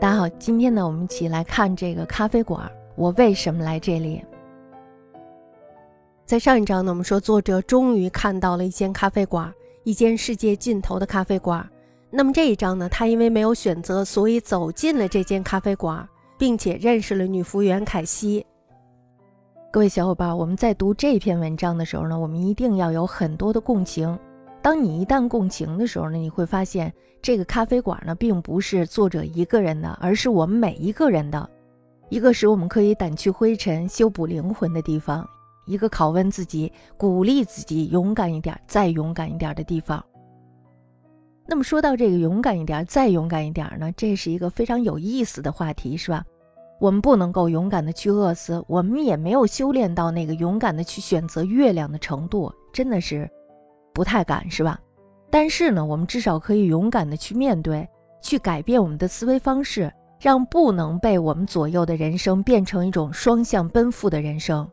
[0.00, 2.72] 大家好，今天呢，我们一起来看这个咖啡馆。
[2.96, 4.24] 我为什么来这里？
[6.24, 9.52] 在上一章呢，我们说作者终于看到了一间咖啡馆，
[9.84, 11.68] 一间世界尽头的咖啡馆。
[12.08, 16.08] 那么这一章呢，他因为没有选择，所以走进了这间咖啡馆，
[16.38, 18.46] 并且认识了女服务员凯西。
[19.70, 24.18] 各位小伙伴，我们在读这篇文章的时候呢，我们一定要有很多的共情。
[24.62, 26.90] 当你一旦共情的时候呢，你会发现
[27.22, 31.48] 这个咖啡馆呢，并不是作者一个人的，而是我们每一个人的，
[32.08, 35.28] 一个使我们可以掸去灰尘、修补灵魂的地方，
[35.66, 40.02] 一个拷问自己、鼓励自己勇敢一点、再勇敢一点的地方。
[41.46, 46.24] 那么说到这个勇敢一点、再勇敢一点呢，这是一个非常有意思的话题，是吧？
[46.80, 53.28] 我们不能够勇敢的去饿死，我们也没有修炼到那个勇敢的去选择月亮的程度，真的是。
[53.92, 54.80] 不太敢是吧？
[55.30, 57.88] 但是呢，我们至少可以勇敢的去面对，
[58.20, 64.68] 去改变我们的思维方式，让不能被我们左右的人生变成一种双向奔赴的人生，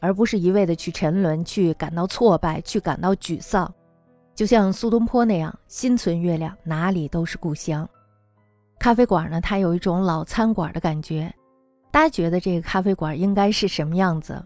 [0.00, 3.72] 而不是一味的去沉沦，去感到挫败，去感到沮丧。
[4.34, 7.88] 就像苏东坡那样，心存月亮，哪里都是故乡。
[8.80, 11.32] 咖啡馆呢，它有一种老餐馆的感觉。
[11.92, 14.44] 大家觉得这个咖啡馆应该是什么样子？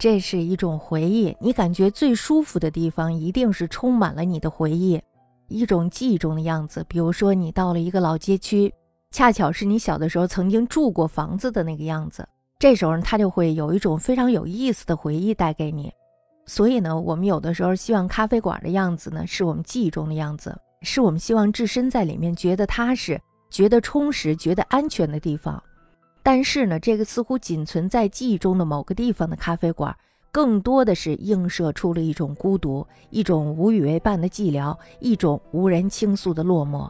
[0.00, 4.98] 这是一种回忆，你感觉最舒服的地方，一定是充满了你的回忆，
[5.48, 6.82] 一种记忆中的样子。
[6.88, 8.72] 比如说，你到了一个老街区，
[9.10, 12.26] 恰巧是你小的时候曾经住过房子的那个样子，
[12.58, 15.92] 这时候呢它就会有一种非常有意思的回忆带给你。
[16.46, 23.20] 所以呢，我们有的时候希望咖啡馆的样子呢，是我们记忆中的样子，是我们希望置身在里面觉得踏实、
[23.50, 25.62] 觉得充实、觉得安全的地方。
[26.22, 29.96] 但是呢，这个似乎仅存在记忆中的某个地方的咖啡馆，
[30.30, 36.88] 更多的是映射出了一种孤独，一种无与为伴的寂寥，一种无人倾诉的落寞。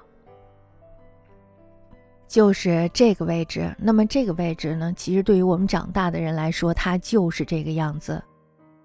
[2.26, 3.74] 就是这个位置。
[3.78, 8.22] 那么这个位置呢，其实对于我们长大的人来说，它就是这个样子。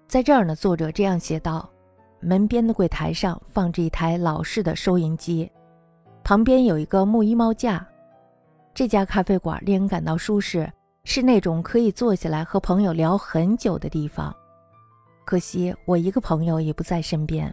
[0.08, 1.68] 在这儿呢，作者这样写道：
[2.20, 5.50] 门边的柜台上放着一台老式的收银机，
[6.24, 7.86] 旁边有一个木衣帽架。
[8.76, 10.70] 这家咖啡馆令人感到舒适，
[11.04, 14.36] 是那种可以坐下来和朋友聊很久的地方。
[15.24, 17.52] 可惜我一个朋友也不在身边。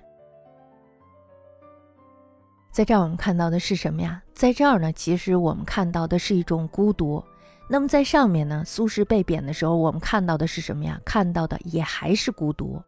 [2.73, 4.21] 在这儿我们看到的是什么呀？
[4.33, 7.23] 在这儿呢，其实我们看到的是一种孤独。
[7.69, 10.99] 那么在上面呢，苏轼被贬的时候，我们看到的是什么呀？
[11.05, 12.81] 看到的也还是孤独。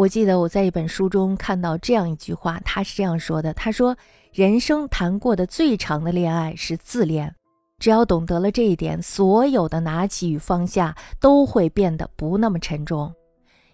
[0.00, 3.94] 我记得我在一本书中看到这样一句话，他是这样说的：“他说。”
[4.32, 7.34] 人生谈过的最长的恋爱是自恋，
[7.78, 13.12] 只要懂得了这一点，所有的拿起与放下都会变得不那么沉重。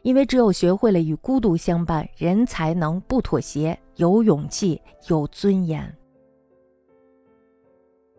[0.02, 5.94] 因为只有学会了与孤独相伴，人才能不妥协，有勇气，有尊严。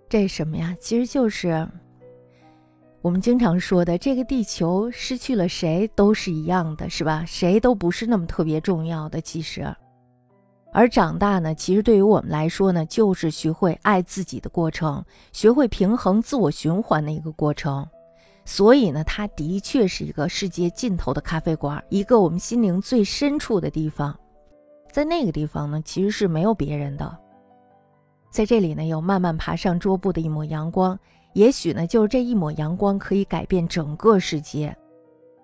[0.08, 0.74] 这什么呀？
[0.80, 1.68] 其实就是
[3.02, 7.24] 我们经常说的，这个地球失去了谁都是一样的，是吧？
[7.26, 9.74] 谁都不是那么特别重要的，其实。
[10.74, 17.88] 而长大呢，其实对于我们来说呢，就是学会爱自己的过程，学会平衡自我循环的一个过程。
[18.44, 24.18] 所以呢，它的确是一个世界尽头的咖啡馆，一个我们心灵最深处的地方。
[24.92, 27.18] 在那个地方呢，其实是没有别人的。
[28.30, 31.00] 在这里呢，有慢慢爬上桌布的一抹阳光，
[31.38, 34.76] 也许呢，就是这一抹阳光可以改变整个世界。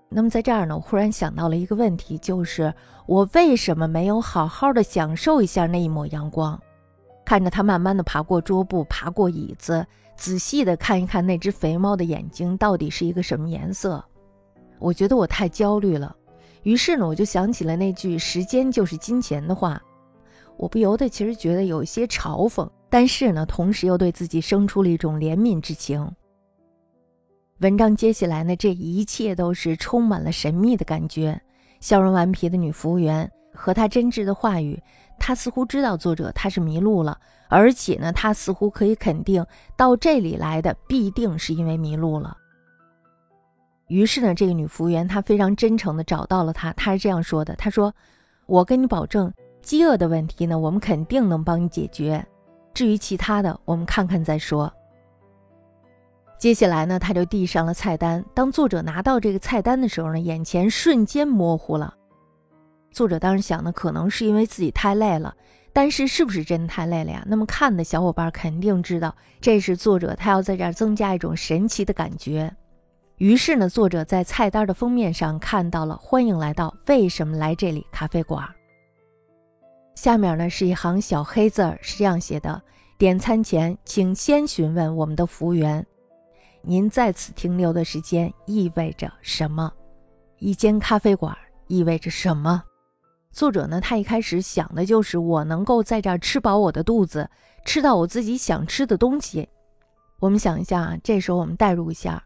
[0.10, 2.74] 那么在这儿呢，我忽然想到了一个问题，就是
[3.06, 6.60] 我为什么没有好好的享受一下那一抹阳光，
[7.24, 9.86] 看着它慢慢的爬过桌布，爬过椅子，
[10.18, 14.04] 仔细的看一看那只肥猫的眼睛到底是一个什么颜色？
[14.80, 16.16] 我觉得我太焦虑了。
[16.64, 19.80] 于是呢，我就想起了那句“时间就是金钱”的话，
[20.58, 26.08] 我不由得其实觉得有一些嘲讽，但是呢，同时又对自己生出了一种怜悯之情。
[27.62, 31.42] 文章接下来呢，这一切都是充满了神秘的感觉。
[31.80, 34.80] 笑容顽皮的女服务员和她真挚的话语，
[35.18, 39.44] 她似乎知道作者他是迷路了，而且呢，她似乎可以肯定
[39.76, 42.38] 到这里来的必定是因为迷路了。
[43.88, 47.92] 于是呢，这个女服务员她非常真诚地找到了他，她是这样说的：“她说，
[48.46, 52.24] 我跟你保证，饥饿的问题呢，我们肯定能帮你解决。
[52.74, 54.72] 至于其他的，我们看看再说。”
[56.38, 58.24] 接下来呢，他就递上了菜单。
[58.34, 61.94] 当作者拿到这个菜单的时候呢，眼前瞬间模糊了。
[62.92, 65.34] 作者当时想呢，可能是因为自己太累了，
[65.72, 67.24] 但是是不是真的太累了呀？
[67.28, 72.54] 那么看的小伙伴肯定知道，这是作者他要在这儿增加一种神奇的感觉。
[73.18, 78.46] 于是呢，作者在菜单的封面上看到了“欢迎来到为什么来这里咖啡馆”。
[80.04, 82.62] 下面呢是一行小黑字儿，是这样写的：
[82.98, 85.88] 点餐前请先询问我们的服务员，
[86.62, 89.72] 您在此停留的时间意味着什么？
[90.40, 91.34] 一间咖啡馆
[91.68, 92.62] 意味着什么？
[93.32, 97.30] 作者呢，他一开始想的就是我能够在这儿吃饱我的肚子，
[97.64, 99.48] 吃到我自己想吃的东西。
[100.20, 102.22] 我们想一下啊，这时候我们代入一下，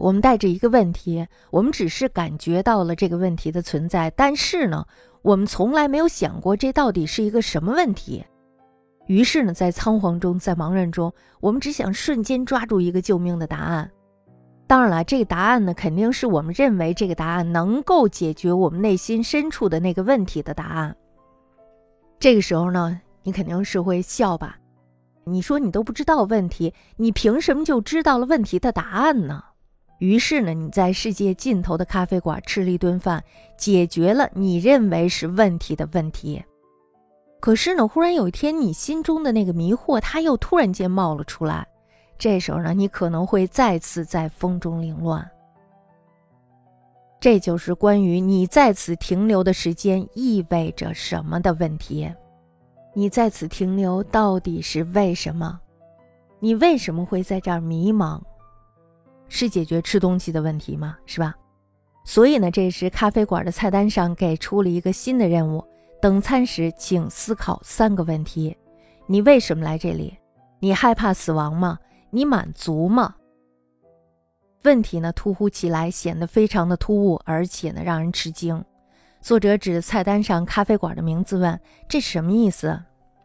[0.00, 4.86] 我们带着一个问题，我们只是感觉到了这个问题的存在，但是呢，
[5.20, 8.24] 我们从来没有想过这到底是一个什么问题。
[9.08, 13.90] 于是呢，在仓皇中，在茫然中，我们只想瞬间抓住一个救命的答案。
[14.66, 20.96] 当然了，这个答案呢，肯定是我们认为这个答案能够解决我们内心深处的那个问题的答案。
[22.18, 24.56] 这个时候呢，你肯定是会笑吧？
[25.24, 29.44] 你说你都不知道问题，你凭什么就知道了问题的答案呢？
[30.00, 33.22] 于是呢，你在世界尽头的咖啡馆吃了一顿饭，
[33.56, 36.42] 解决了你认为是问题的问题。
[37.38, 41.66] 可是呢，忽然有一天，你心中的那个迷惑，它又突然间冒了出来。
[42.18, 45.30] 这时候呢，你可能会再次在风中凌乱。
[47.18, 52.10] 这就是关于你在此停留的时间意味着什么的问题。
[52.94, 55.60] 你在此停留到底是为什么？
[56.40, 58.18] 你为什么会在这儿迷茫？
[59.40, 60.98] 是解决吃东西的问题吗？
[61.06, 61.34] 是吧？
[62.04, 65.64] 所以呢，这时咖啡馆的菜单上给出了一个新的任务：
[65.98, 68.54] 等餐时，请思考三个问题。
[69.06, 70.14] 你为什么来这里？
[70.58, 71.78] 你害怕死亡吗？
[72.10, 73.14] 你满足吗？
[74.64, 78.62] 问题呢突忽其来，显得非常的突兀，而且呢让人吃惊。
[79.22, 81.58] 作者指着菜单上咖啡馆的名字问
[81.88, 82.78] ：“这是什么意思？”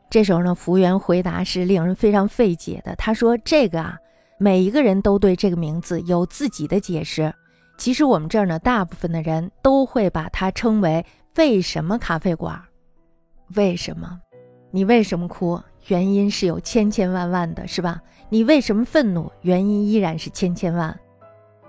[0.10, 2.96] 这时候呢，服务员回答是令人非常费解的。
[2.96, 3.98] 他说：“这个啊，
[4.38, 7.34] 每一个人都对这个名字有自己的解释。
[7.78, 11.06] 其实我们这儿呢，大部分的人都会把它称为
[11.38, 12.62] ‘为什么咖啡馆’。
[13.56, 14.20] 为什么？
[14.72, 15.60] 你为什么哭？
[15.88, 19.32] 原因是有千千万万的，是吧？”你为什么愤怒？
[19.42, 20.98] 原因依然是千千万。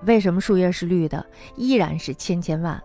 [0.05, 1.25] 为什么树叶是绿的？
[1.55, 2.83] 依然是千千万。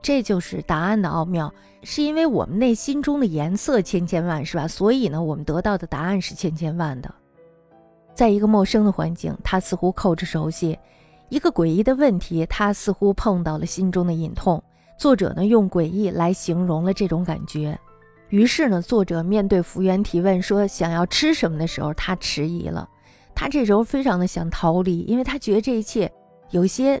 [0.00, 4.68] 这就是答案的奥妙，是因为我们内心中的颜色千千万，是吧？
[4.68, 7.12] 所以呢，我们得到的答案是千千万的。
[8.18, 10.76] 在一个陌生的环境，他似乎扣着熟悉；
[11.28, 14.60] 一个诡异的问题，他似乎碰到了心中的隐痛。
[14.96, 17.78] 作者呢，用诡异来形容了这种感觉。
[18.30, 22.88] 于是呢，作者面对服务员提问说想要吃什么的时候，他迟疑了。
[23.36, 26.10] 他这时候非常的想逃离，因为他觉得这一切
[26.50, 27.00] 有些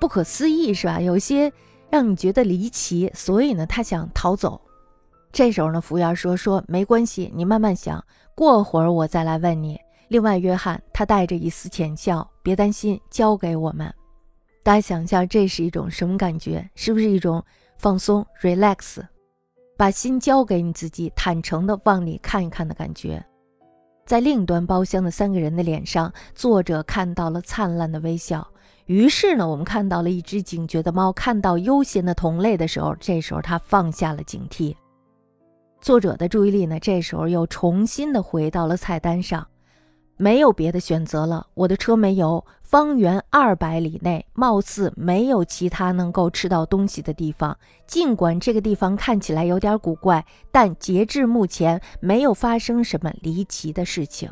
[0.00, 1.00] 不可思议，是吧？
[1.00, 1.52] 有些
[1.88, 4.60] 让你觉得离奇，所以呢，他想逃走。
[5.30, 8.04] 这时候呢，服务员说：“说没关系，你慢慢想，
[8.34, 9.78] 过会儿我再来问你。”
[10.10, 13.94] 另外，约翰他带着一丝浅笑：“别担心，交给我们。”
[14.64, 16.68] 大家想一下，这是一种什么感觉？
[16.74, 17.40] 是不是一种
[17.78, 19.00] 放松、relax，
[19.76, 23.24] 把心交给你自己，坦诚的往里看一看的感觉？
[24.04, 28.44] 在另一端包厢的三个人的脸上，作者看到了灿烂的微笑。
[28.86, 34.74] 于是呢，我们看到了一只警觉的猫看到悠闲的同类的时候，这时候它放下了警惕。
[35.80, 39.46] 作者的注意力呢，这时候又重新的回到了菜单上。
[40.20, 47.56] 没有别的选择了，我的车没油，方圆二百里内貌似没有其他能够吃到东西的地方。
[47.86, 50.22] 尽管这个地方看起来有点古怪，
[50.52, 54.30] 但截至目前没有发生什么离奇的事情。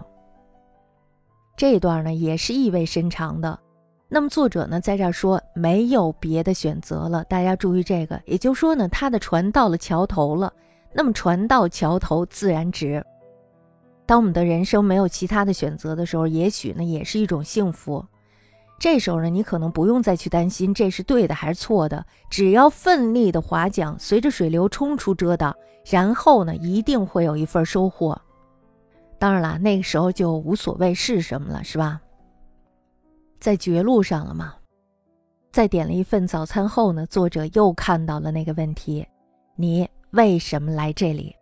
[1.57, 3.59] 这段呢也是意味深长的。
[4.11, 10.53] 那么作者呢在这儿说没有别的选择了，大家注意这个，也就是说呢他的船到了桥头了。
[10.93, 13.03] 那么船到桥头自然直。
[14.09, 18.03] 当我们的人生没有其他的选择的时候，也许呢也是一种幸福。
[18.79, 28.19] 这时候呢，你可能不用再去担心这是对的还是错的，只要奋力的划桨，随着水流冲出遮挡，然后呢，一定会有一份收获。
[29.19, 32.01] 当然啦，那个时候就无所谓是什么了，是吧？
[33.39, 34.55] 在绝路上了嘛。
[35.53, 39.07] 在点了一份早餐后呢，作者又看到了那个问题：
[39.55, 41.35] 你为什么来这里？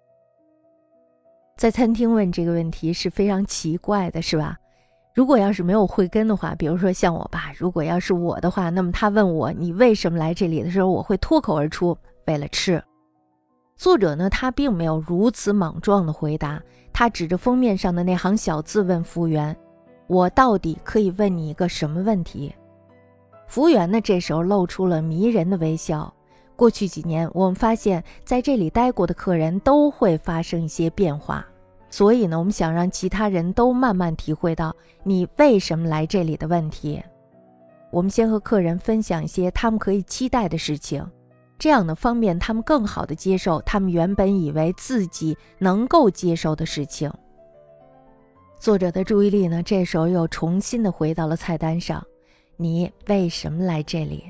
[1.57, 4.59] 在餐厅问这个问题是非常奇怪的，是吧？
[5.15, 11.97] 如果要是没有慧根的话，比如说像我爸，如果要是我的话，那么他问我你为什么来这里的时候，我会脱口而出
[12.27, 12.83] 为了吃。
[13.75, 16.61] 作者呢，他并没有如此莽撞的回答，
[16.93, 19.57] 他指着封面上的那行小字问服务员
[20.09, 22.55] ：“我到底可以问你一个什么问题？”
[23.49, 26.13] 服务员呢，这时候露出了迷人的微笑。
[26.57, 31.47] 过去几年，我们发现，在这里待过的客人都会发生一些变化，
[31.91, 37.03] 所以呢，我们想让其他人都慢慢体会到你为什么来这里的问题。
[37.91, 41.07] 我们先和客人分享一些他们可以期待的事情，
[41.59, 47.13] 这样呢，方便他们更好的接受他们原本以为自己能够接受的事情。
[48.59, 52.03] 作者的注意力呢，这时候又重新的回到了菜单上。
[52.57, 54.25] 你为什么来这里？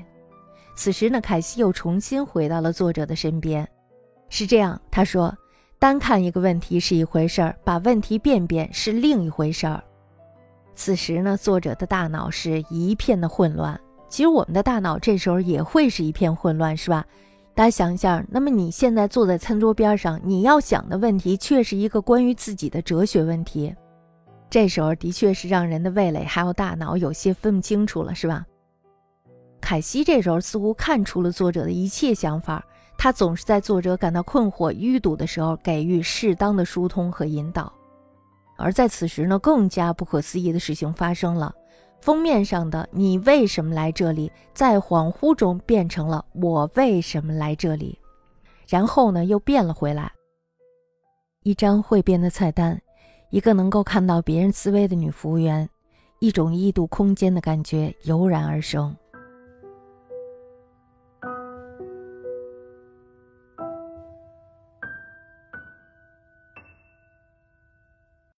[0.77, 3.67] 此时呢，凯西又重新回到了作者的身边。
[4.29, 5.35] 是这样，他说
[5.79, 9.83] ：“单看一个问题是一回事儿，把问题变变是另一回事儿。”
[10.75, 13.77] 此时呢，作者的大脑是一片的混乱。
[14.07, 17.03] 其实我们的大脑这时候也会是一片混乱，是吧？
[17.55, 23.75] 大家想一下，那么你现在坐在餐桌边上，你要想的问题却是一个关于自己的哲学问题。
[24.47, 28.45] 这时候的确是让人的味蕾还有大脑有些分不清楚了，是吧？
[29.59, 32.63] 凯西这时候似乎看出了作者的一切想法，
[32.97, 37.71] 他总是在作者感到困惑、淤堵的时候给予适当的疏通和引导。
[38.55, 41.53] 而在此时呢，更加不可思议的事情发生了。
[41.99, 47.99] 封面上的“你为什么来这里”在恍惚中变成了“我为什么来这里”，
[48.69, 50.11] 然后呢又变了回来。
[51.43, 52.79] 一张会变的菜单，
[53.31, 55.67] 一个能够看到别人思维的女服务员，
[56.19, 58.95] 一种异度空间的感觉油然而生。